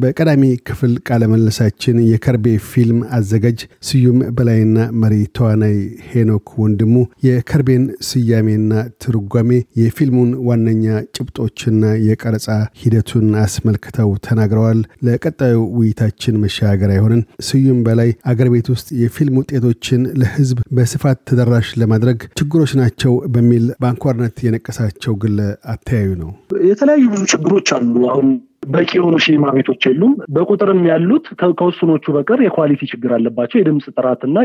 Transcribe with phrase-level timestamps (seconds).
[0.00, 3.58] በቀዳሚ ክፍል ቃለ ምልልሳችን የከርቤ ፊልም አዘጋጅ
[3.88, 5.76] ስዩም በላይና መሪ ተዋናይ
[6.10, 6.94] ሄኖክ ወንድሙ
[7.26, 8.72] የከርቤን ስያሜና
[9.04, 12.48] ትርጓሜ የፊልሙን ዋነኛ ጭብጦችና የቀረጻ
[12.82, 20.60] ሂደቱን አስመልክተው ተናግረዋል። ለቀጣዩ ውይይታችን መሻገሪያ የሆንን ስዩም በላይ አገር ቤት ውስጥ የፊልም ውጤቶችን ለሕዝብ
[20.78, 25.38] በስፋት ተደራሽ ለማድረግ ችግሮች ናቸው በሚል በአንኳርነት የነቀሳቸው ግለ
[25.72, 26.30] አተያዩ ነው።
[26.68, 28.28] የተለያዩ ብዙ ችግሮች አሉ። አሁን
[28.68, 31.26] በቂ የሆኑ ሲኒማ ቤቶች የሉም። በቁጥርም ያሉት
[31.58, 34.36] ከውስኖቹ በቀር የኳሊቲ ችግር አለባቸው። የድምፅ ጥራትና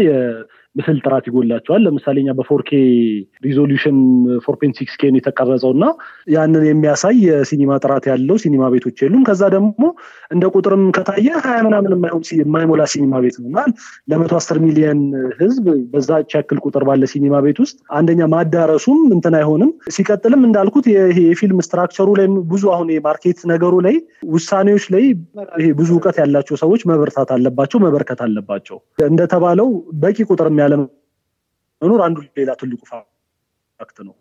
[0.75, 2.69] የምስል ጥራት ይጎላቸዋል። ለምሳሌ እኛ በፎርኬ
[3.45, 3.97] resolution
[4.45, 4.55] four
[4.99, 5.85] K ን የተቀረጸው እና
[6.33, 9.83] ያንን የሚያሳይ የሲኒማ ጥራት ያለው ሲኒማ ቤቶች የሉም። ከዛ ደግሞ
[10.31, 11.91] እንደ ቁጥርም ከታየ ሀያ ምናምን
[12.39, 13.49] የማይሞላ ሲኒማ ቤት ነው
[14.11, 15.01] ለመቶ አስር ሚሊየን
[15.41, 20.85] ህዝብ በዛች ያክል ቁጥር ባለ ሲኒማ ቤት ውስጥ አንደኛ ማዳረሱም እንትን አይሆንም። ሲቀጥልም እንዳልኩት
[21.21, 23.95] የፊልም structure ኡ ላይ ብዙ አሁን የ market ነገሩ ላይ
[24.33, 25.03] ውሳኔዎች ላይ
[25.59, 29.69] ይሄ ብዙ እውቀት ያላቸው ሰዎች መበርታት አለባቸው፣ መበርከት አለባቸው። እንደተባለው
[30.03, 30.73] በቂ ቁጥርም ያለ
[31.81, 34.15] መኖር አንዱ ሌላ ትልቁ fact ነው።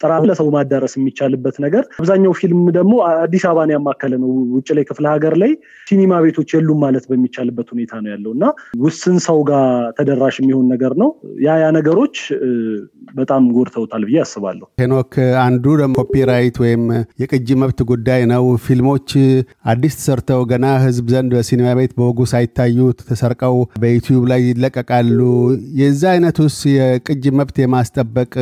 [0.00, 5.04] ጥራት ለሰው ማዳረስ የሚቻልበት ነገር አብዛኛው ፊልም ደግሞ አዲስ አበባን ያማከለ ነው። ውጭ ላይ ክፍለ
[5.12, 5.52] ሀገር ላይ
[5.86, 8.44] ሲኒማ ቤቶች የሉም ማለት በሚቻልበት ሁኔታ ነው ያለው እና
[8.84, 9.66] ውስን ሰው ጋር
[9.98, 11.10] ተደራሽ የሚሆን ነገር ነው።
[11.46, 12.16] ያ ያ ነገሮች
[13.14, 16.84] በጣም ጎድተውታል ብዬ አስባለሁ። ሄኖክ፣ አንዱ ደግሞ copyright ወይም
[17.22, 19.10] የቅጂ መብት ጉዳይ ነው። ፊልሞች
[19.70, 25.20] አዲስ ተሰርተው ገና ህዝብ ዘንድ በሲኒማ ቤት በወጉ ሳይታዩ ተሰርቀው በዩቲዩብ ላይ ይለቀቃሉ።
[25.80, 28.32] የዛ አይነቱስ የቅጂ መብት የማስጠበቅ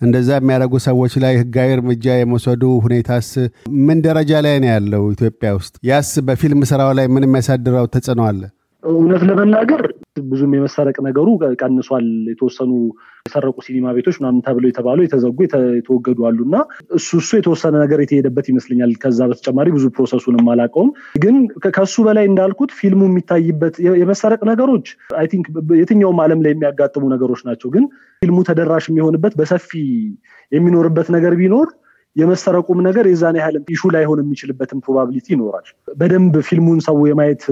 [0.00, 3.28] እንደዛ የሚያደርጉ ሰዎች ላይ ህጋዊ እርምጃ የመውሰዱ ሁኔታስ
[3.86, 5.74] ምን ደረጃ ላይ ነው ያለው ኢትዮጵያ ውስጥ?
[5.84, 8.42] ያስ በፊልም ስራው ላይ ምን የሚያሳድረው ተጽዕኖ አለ?
[8.82, 9.80] እውነት ለመናገር
[10.24, 11.26] ብዙም የመሰረቅ ነገሩ
[11.60, 12.70] ቀንሷል። የተወሰኑ
[13.26, 16.56] የሰረቁ ሲኒማ ቤቶች ምናምን ተብለው የተባሉ የተዘጉ የተወገዱ አሉ እና
[16.98, 20.90] እሱ እሱ የተወሰነ ነገር የተሄደበት ይመስለኛል። ከዛ በተጨማሪ ብዙ process ኡንም አላውቀውም።
[21.22, 21.36] ግን
[21.76, 24.88] ከሱ በላይ እንዳልኩት ፊልሙ የሚታይበት የመሰረቅ ነገሮች
[25.20, 25.46] I think
[25.80, 27.86] የትኛውም ዓለም ላይ የሚያጋጥሙ ነገሮች ናቸው። ግን
[28.22, 29.70] ፊልሙ ተደራሽ የሚሆንበት በሰፊ
[30.52, 31.68] የሚኖርበት ነገር ቢኖር
[32.16, 37.44] የመሰረቁም ነገር የዛን ያህል issue ላይሆን የሚችልበትም probability ይኖራል። በደንብ ፊልሙን ሰው የማየት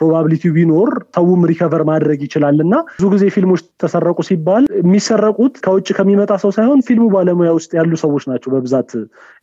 [0.00, 6.32] probability ቢኖር ሰውም recover ማድረግ ይችላል እና ብዙ ጊዜ ፊልሞች ተሰረቁ ሲባል የሚሰረቁት ከውጭ ከሚመጣ
[6.44, 8.92] ሰው ሳይሆን ፊልሙ ባለሙያ ውስጥ ያሉ ሰዎች ናቸው። በብዛት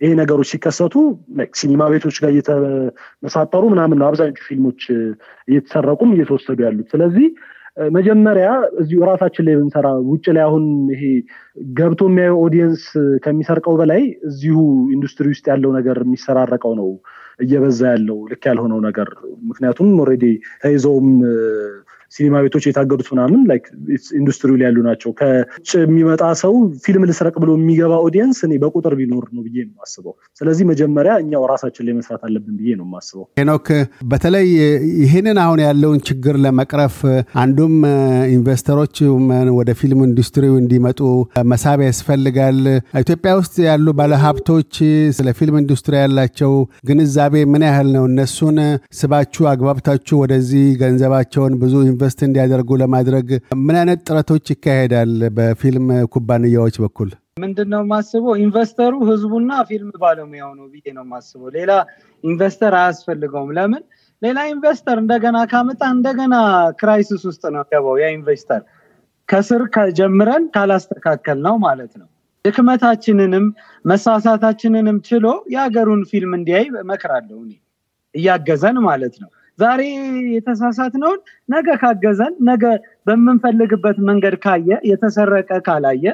[0.01, 0.95] ይሄ ነገሮች ሲከሰቱ
[1.59, 4.81] ሲኒማ ቤቶች ጋር እየተመሳጠሩ ምናምን ነው አብዛኞቹ ፊልሞች
[5.47, 7.27] እየተሰረቁም እየተወሰዱ ያሉት። ስለዚህ
[7.95, 8.47] መጀመሪያ
[8.81, 10.63] እዚሁ እራሳችን ላይ ብንሰራ ውጭ ላይ አሁን
[10.93, 11.01] ይሄ
[11.77, 12.83] ገብቶ የሚያየው audience
[13.25, 14.55] ከሚሰርቀው በላይ እዚሁ
[14.95, 16.89] ኢንዱስትሪ ውስጥ ያለው ነገር የሚሰራረቀው ነው
[17.39, 19.09] እየበዛ ያለው ልክ ያልሆነው ነገር።
[19.49, 20.25] ምክንያቱም already
[20.61, 21.09] ተይዘውም
[22.13, 23.39] ሲኒማ ቤቶች የታገዱት ምናምን
[24.19, 26.53] ኢንዱስትሪ ላይ ያሉ ናቸው። ከውጭ የሚመጣ ሰው
[26.85, 31.85] ፊልም ልስረቅ ብሎ የሚገባ audience እኔ በቁጥር ቢኖር ነው ብዬ የማስበው። ስለዚህ መጀመሪያ እኛው ራሳችን
[31.87, 33.67] ላይ መስራት አለብን ብዬ ነው የማስበው። ሄኖክ፣
[34.11, 34.47] በተለይ
[35.03, 36.97] ይህንን አሁን ያለውን ችግር ለመቅረፍ
[37.41, 37.75] አንዱም
[38.37, 38.95] investor ኦች
[39.57, 41.01] ወደ ፊልም ኢንዱስትሪው እንዲመጡ
[41.51, 42.59] መሳብ ያስፈልጋል።
[43.01, 44.73] ኢትዮጵያ ውስጥ ያሉ ባለሀብቶች
[45.17, 46.53] ስለ ፊልም ኢንዱስትሪ ያላቸው
[46.87, 48.03] ግንዛቤ ምን ያህል ነው?
[48.09, 48.57] እነሱን
[48.99, 53.27] ስባችሁ አግባብታችሁ ወደዚህ ገንዘባቸውን ብዙ invest እንዲያደርጉ ለማድረግ
[53.59, 55.13] ምን አይነት ጥረቶች ይካሄዳል?
[55.37, 61.49] በፊልም ኩባንያዎች በኩል ምንድን ነው የማስበው፣ investor ኡ ህዝቡና ፊልም ባለሙያው ነው ብዬ ነው የማስበው።
[61.57, 61.71] ሌላ
[62.23, 63.83] investor አያስፈልገውም። ለምን
[64.21, 66.35] ሌላ investor እንደገና ካመጣ እንደገና
[66.79, 68.61] crisis ውስጥ ነው ገባው። ያ investor
[69.29, 72.07] ከስር ከጀምረን ካላስተካከል ነው ማለት ነው።
[72.45, 73.45] ድክመታችንንም
[73.85, 77.53] መሳሳታችንንም ችሎ የሀገሩን ፊልም እንዲያይ እመክራለሁ እኔ
[78.15, 79.81] እያገዘን ማለት ነው። ዛሬ
[80.33, 81.19] የተሳሳትነውን
[81.49, 82.63] ነገ ካገዘን ነገ
[83.07, 86.05] በምንፈልግበት መንገድ ካየ የተሰረቀ ካላየ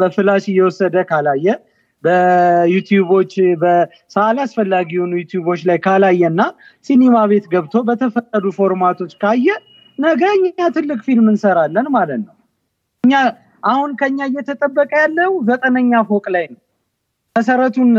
[0.00, 1.46] በ flash እየወሰደ ካላየ
[2.04, 3.32] በዩቲዩቦች
[4.22, 6.42] አላስፈላጊ የሆኑ ዩቲዩቦች ላይ ካላየና
[6.86, 9.46] ሲኒማ ቤት ገብቶ በተፈቀዱ format ኦች ካየ
[9.98, 12.34] ነገ እኛ ትልቅ ፊልም እንሰራለን ማለት ነው።
[13.04, 13.14] እኛ
[13.70, 16.60] አሁን ከኛ እየተጠበቀ ያለው ዘጠነኛ ፎቅ ላይ ነው፣
[17.36, 17.90] መሰረቱን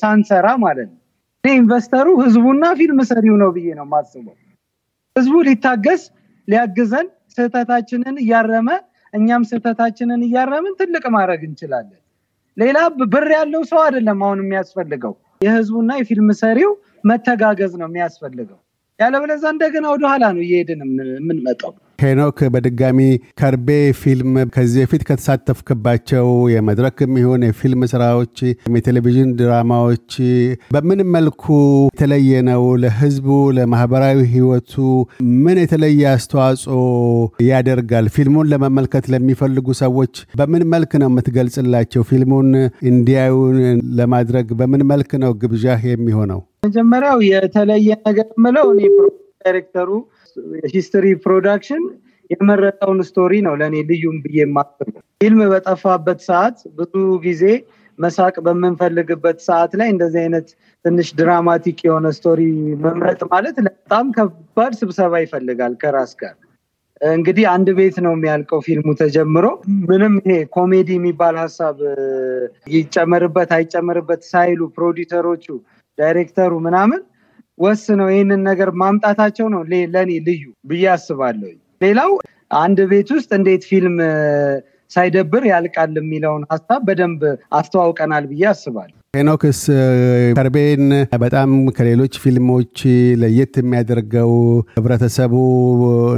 [0.00, 0.98] ሳንሰራ ማለት ነው።
[1.44, 4.36] ኢንቨስተሩ ህዝቡና ፊልም ሰሪው ነው ብዬ ነው የማስበው።
[5.16, 6.02] ህዝቡ ሊታገስ
[6.48, 7.06] ሊያግዘን
[7.36, 8.68] ስህተታችንን እያረመ
[9.14, 11.98] እኛም ስህተታችንን እያረምን ትልቅ ማድረግ እንችላለን።
[12.56, 12.78] ሌላ
[13.12, 16.70] ብር ያለው ሰው አይደለም አሁን የሚያስፈልገው የህዝቡና የፊልም ሰሪው
[17.10, 18.58] መተጋገዝ ነው የሚያስፈልገው።
[18.98, 20.80] ያለበለዛ እንደገና ወደኋላ ነው እየሄድን
[21.16, 22.98] የምንመጣው። ሄኖክ በድጋሚ
[23.40, 23.68] ከርቤ
[24.00, 28.36] ፊልም ከዚህ በፊት ከተሳተፍክባቸው የመድረክም ይሁን የፊልም ስራዎች፣
[28.76, 30.10] የቴሌቪዥን ድራማዎች
[30.74, 31.44] በምን መልኩ
[31.92, 32.62] የተለየ ነው?
[32.82, 33.28] ለህዝቡ
[33.58, 34.72] ለማህበራዊ ህይወቱ
[35.44, 36.78] ምን የተለየ አስተዋጽኦ
[37.48, 38.08] ያደርጋል?
[38.16, 42.04] ፊልሙን ለመመልከት ለሚፈልጉ ሰዎች በምን መልክ ነው የምትገልጽላቸው?
[42.10, 42.50] ፊልሙን
[42.92, 43.58] እንዲያዩን
[43.98, 46.40] ለማድረግ በምን መልክ ነው ግብዣህ የሚሆነው?
[46.66, 48.80] መጀመሪያው የተለየ ነገር የምለው እኔ
[49.42, 49.88] ዳይሬክተሩ
[50.74, 51.84] ሂስትሪ ፕሮዳክሽን
[52.30, 56.94] የመረጠውን story ነው ለእኔ ልዩም ብዬ የማስበው። ፊልም በጠፋበት ሰዓት ብዙ
[57.24, 57.42] ጊዜ
[57.98, 60.46] መሳቅ በምንፈልግበት ሰዓት ላይ እንደዚህ አይነት
[60.84, 62.40] ትንሽ dramatic የሆነ story
[62.84, 66.34] መምረጥ ማለት በጣም ከባድ ስብሰባ ይፈልጋል ከራስ ጋር።
[67.10, 69.46] እንግዲህ አንድ ቤት ነው የሚያልቀው ፊልሙ ተጀምሮ
[69.88, 71.78] ምንም ይሄ ኮሜዲ የሚባል ሀሳብ
[72.74, 75.46] ይጨመርበት አይጨመርበት ሳይሉ ፕሮዲውሰሮቹ፣
[75.98, 77.00] ዳይሬክተሩ ምናምን
[77.58, 79.62] ወስነው ይህንን ነገር ማምጣታቸው ነው
[79.94, 81.50] ለእኔ ልዩ ብዬ አስባለሁ።
[81.80, 82.12] ሌላው
[82.56, 83.96] አንድ ቤት ውስጥ እንዴት ፊልም
[84.90, 87.22] ሳይደብር ያልቃል የሚለውን ሀሳብ በደንብ
[87.58, 89.58] አስተዋውቀናል ብዬ አስባለሁ። ሄኖክስ
[90.36, 90.84] ከርቤን
[91.22, 92.76] በጣም ከሌሎች ፊልሞች
[93.22, 94.30] ለየት የሚያደርገው
[94.76, 95.34] ህብረተሰቡ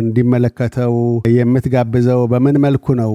[0.02, 0.94] እንዲመለከተው
[1.36, 3.10] የምትጋብዘው በምን መልኩ ነው?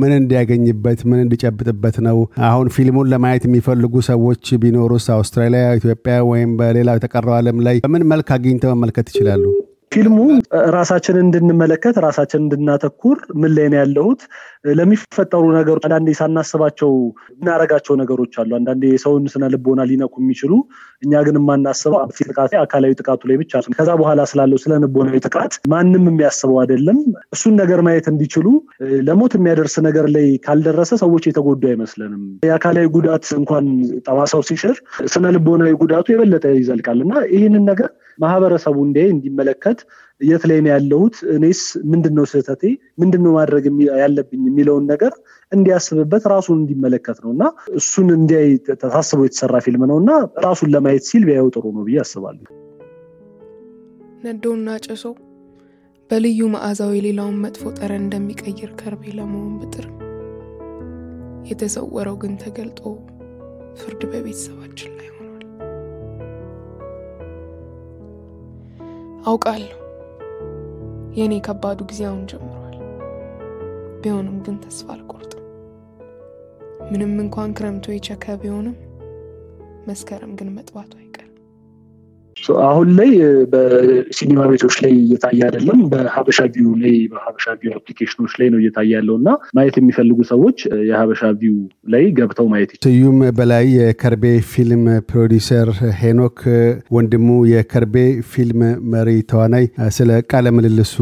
[0.00, 2.18] ምን እንዲያገኝበት፣ ምን እንዲጨብጥበት ነው?
[2.50, 8.30] አሁን ፊልሙን ለማየት የሚፈልጉ ሰዎች ቢኖሩስ አውስትራሊያ፣ ኢትዮጵያ ወይም በሌላው የተቀረው ዓለም ላይ በምን መልክ
[8.36, 9.44] አግኝተው መመልከት ይችላሉ?
[9.92, 10.16] ፊልሙ
[10.74, 14.20] ራሳችንን እንድንመለከት ራሳችንን እንድናተኩር ምን ላይ ነው ያለሁት
[14.78, 16.90] ለሚፈጠሩ ነገሮች አንዳንዴ ሳናስባቸው
[17.32, 20.52] የምናረጋቸው ነገሮች አሉ። አንዳንዴ የሰውን ስነ ልቦና ሊነኩ የሚችሉ
[21.02, 26.04] እኛ ግን የማናስበው ጥቃት አካላዊ ጥቃቱ ላይ ብቻ ከዛ በኋላ ስላለው ስለ ልቦናዊ ጥቃት ማንም
[26.10, 26.98] የሚያስበው አይደለም።
[27.34, 28.46] እሱን ነገር ማየት እንዲችሉ
[29.08, 33.66] ለሞት የሚያደርስ ነገር ላይ ካልደረሰ ሰዎች የተጎዱ አይመስለንም። የአካላዊ ጉዳት እንኳን
[34.06, 34.76] ጠባሳው ሲሽር
[35.12, 39.77] ስነ ልቦናዊ ጉዳቱ የበለጠ ይዘልቃል እና ይህንን ነገር ማህበረሰቡ እንዲያይ እንዲመለከት
[40.20, 41.60] የት ላይ ነው ያለሁት፣ እኔስ
[41.90, 42.62] ምንድን ነው ስህተቴ፣
[43.02, 43.64] ምንድን ነው ማድረግ
[44.00, 45.12] ያለብኝ የሚለውን ነገር
[45.52, 47.44] እንዲያስብበት ራሱን እንዲመለከት ነው እና
[47.78, 48.48] እሱን እንዲያይ
[48.84, 50.10] ታስቦ የተሰራ ፊልም ነው እና
[50.46, 52.48] ራሱን ለማየት ሲል ቢያየው ጥሩ ነው ብዬ አስባለሁ።
[54.24, 55.04] ነዶና ጭሶ
[56.10, 59.86] በልዩ መዓዛው የሌላውን መጥፎ ጠረን እንደሚቀይር ከርቤ ለመሆን ብጥር
[61.48, 62.80] የተሰወረው ግን ተገልጦ
[63.78, 65.08] ፍርድ በቤተሰባችን ላይ
[69.28, 69.74] አውቃለሁ
[71.16, 72.76] የእኔ ከባዱ ጊዜ አሁን ጀምሯል።
[74.02, 75.44] ቢሆንም ግን ተስፋ አልቆርጥም።
[76.90, 78.76] ምንም እንኳን ክረምቱ የቸከ ቢሆንም
[79.86, 80.50] መስከረም ግን
[80.94, 81.07] አይቀርም።
[82.64, 83.10] አሁን ላይ
[83.52, 88.90] በሲኒማ ቤቶች ላይ እየታየ አይደለም። በሀበሻ ቪው ላይ በሀበሻ ቪው application ኦች ላይ ነው እየታየ
[88.96, 89.28] ያለው እና
[89.58, 90.58] ማየት የሚፈልጉ ሰዎች
[90.88, 91.56] የሀበሻ ቪው
[91.94, 96.38] ላይ ገብተው ማየት ስዩም በላይ የከርቤ ፊልም ፕሮዲሰር፣ ሄኖክ
[96.96, 97.96] ወንድሙ የከርቤ
[98.32, 98.62] ፊልም
[98.92, 99.66] መሪ ተዋናይ፣
[99.96, 100.96] ስለ ቃለ ምልልሱ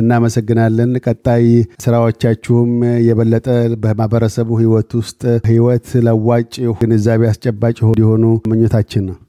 [0.00, 1.46] እናመሰግናለን። ቀጣይ
[1.86, 2.72] ስራዎቻችሁም
[3.08, 3.46] የበለጠ
[3.82, 9.16] በማህበረሰቡ ህይወት ውስጥ ህይወት ለዋጭ ግንዛቤ አስጨባጭ እንዲሆኑ ምኞታችን ነው።